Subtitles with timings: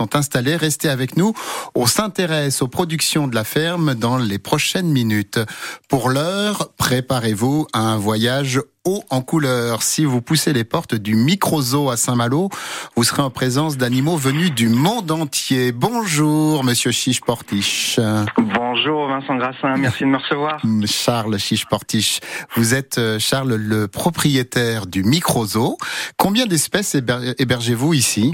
[0.00, 0.54] sont installés.
[0.54, 1.32] Restez avec nous.
[1.74, 5.40] On s'intéresse aux productions de la ferme dans les prochaines minutes.
[5.88, 9.82] Pour l'heure, préparez-vous à un voyage haut en couleur.
[9.82, 12.48] Si vous poussez les portes du micro-zoo à Saint-Malo,
[12.94, 15.72] vous serez en présence d'animaux venus du monde entier.
[15.72, 17.98] Bonjour, monsieur Chiche-Portiche.
[18.38, 19.74] Bonjour, Vincent Grassin.
[19.78, 20.62] Merci de me recevoir.
[20.86, 22.20] Charles Chiche-Portiche.
[22.54, 25.76] Vous êtes, euh, Charles, le propriétaire du micro-zoo.
[26.16, 28.32] Combien d'espèces hébergez-vous ici?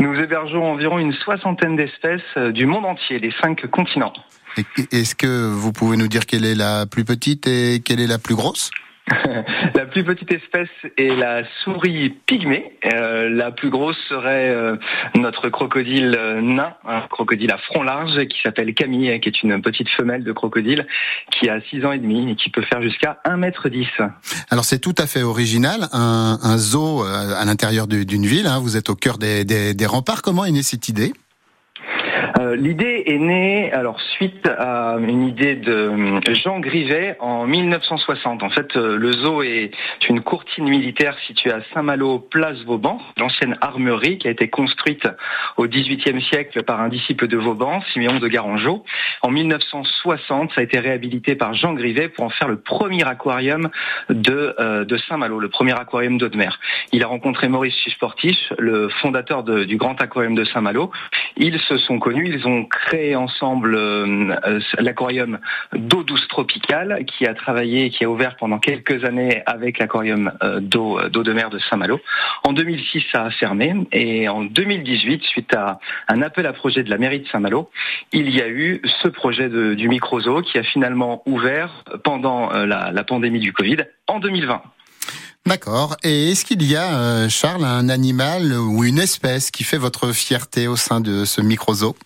[0.00, 4.12] Nous hébergeons environ une soixantaine d'espèces euh, du monde entier, des cinq continents.
[4.92, 8.18] Est-ce que vous pouvez nous dire quelle est la plus petite et quelle est la
[8.18, 8.70] plus grosse?
[9.74, 12.72] la plus petite espèce est la souris pygmée.
[12.92, 14.76] Euh, la plus grosse serait euh,
[15.14, 19.60] notre crocodile euh, nain, un crocodile à front large qui s'appelle Camille, qui est une
[19.62, 20.86] petite femelle de crocodile
[21.30, 23.86] qui a 6 ans et demi et qui peut faire jusqu'à 1 mètre 10.
[24.50, 28.46] Alors c'est tout à fait original, un, zoo à l'intérieur d'une ville.
[28.46, 28.60] Hein.
[28.60, 30.22] Vous êtes au cœur des remparts.
[30.22, 31.12] Comment est née cette idée?
[32.38, 38.42] Euh, l'idée est née alors suite à une idée de euh, Jean Grivet en 1960.
[38.42, 39.70] En fait, euh, le zoo est
[40.08, 45.06] une courtine militaire située à Saint-Malo, place Vauban, l'ancienne armerie qui a été construite
[45.56, 48.84] au XVIIIe siècle par un disciple de Vauban, Siméon de Garangeau.
[49.22, 53.70] En 1960, ça a été réhabilité par Jean Grivet pour en faire le premier aquarium
[54.10, 54.54] de,
[55.08, 56.58] Saint-Malo, le premier aquarium d'eau de mer.
[56.92, 60.90] Il a rencontré Maurice Chisportiche, le fondateur du grand aquarium de Saint-Malo.
[61.36, 65.38] Ils se sont connus ils ont créé ensemble euh, euh, l'aquarium
[65.72, 70.60] d'eau douce tropicale qui a travaillé, qui a ouvert pendant quelques années avec l'aquarium euh,
[70.60, 72.00] d'eau d'eau de mer de Saint-Malo.
[72.44, 76.90] En 2006, ça a fermé et en 2018, suite à un appel à projet de
[76.90, 77.70] la mairie de Saint-Malo,
[78.12, 82.90] il y a eu ce projet de, du microzoo qui a finalement ouvert pendant la,
[82.92, 84.62] la pandémie du Covid en 2020.
[85.46, 85.96] D'accord.
[86.02, 90.68] Et est-ce qu'il y a, Charles, un animal ou une espèce qui fait votre fierté
[90.68, 91.96] au sein de ce microzoo?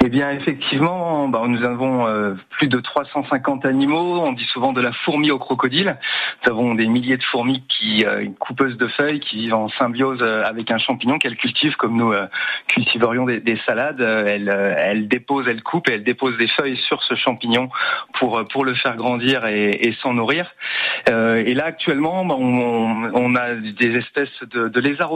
[0.00, 4.20] Eh bien, effectivement, bah, nous avons euh, plus de 350 animaux.
[4.20, 5.96] On dit souvent de la fourmi au crocodile.
[6.44, 8.26] Nous avons des milliers de fourmis qui, euh,
[8.58, 12.12] de feuilles, qui vivent en symbiose euh, avec un champignon qu'elles cultivent comme nous
[12.68, 14.00] cultiverions des, des salades.
[14.00, 17.68] Elles, déposent, elles coupent et elles déposent des feuilles sur ce champignon
[18.14, 20.54] pour pour le faire grandir et, s'en nourrir.
[21.08, 25.10] et là, actuellement, bah, on, a des espèces de, de lézards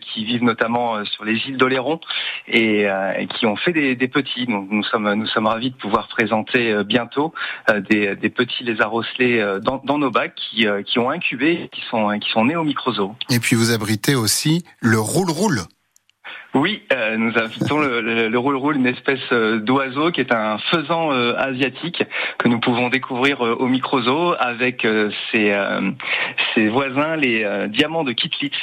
[0.00, 2.00] qui vivent notamment sur les îles d'Oléron
[2.48, 4.46] et, et qui ont fait des, des petits.
[4.46, 7.32] Donc nous sommes nous sommes ravis de pouvoir présenter euh, bientôt
[7.70, 11.68] euh, des, des petits lézards osselets euh, dans, dans nos bacs qui, qui ont incubé,
[11.72, 13.14] qui sont qui sont nés au microzoo.
[13.30, 15.60] Et puis vous abritez aussi le roule-roule.
[16.54, 21.12] Oui, euh, nous avons le, le, le roule-roule, une espèce d'oiseau qui est un faisan
[21.12, 22.04] euh, asiatique
[22.38, 24.86] que nous pouvons découvrir euh, au microzoo avec
[25.32, 25.52] ses,
[26.54, 28.54] ses, voisins, les diamants de Kitlitz.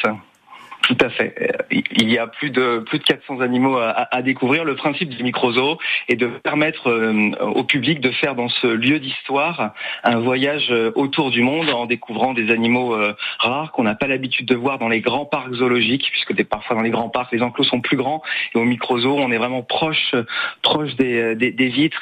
[0.91, 1.33] Tout à fait.
[1.71, 4.65] Il y a plus de plus de 400 animaux à, découvrir.
[4.65, 5.77] Le principe du microzoo
[6.09, 10.91] est de permettre euh, au public de faire dans ce lieu d'histoire un voyage euh,
[10.95, 14.79] autour du monde en découvrant des animaux euh, rares qu'on n'a pas l'habitude de voir
[14.79, 17.95] dans les grands parcs zoologiques, puisque parfois dans les grands parcs les enclos sont plus
[17.95, 18.21] grands.
[18.53, 20.13] Et au microzoo, on est vraiment proche
[20.61, 21.99] proche des, des vitres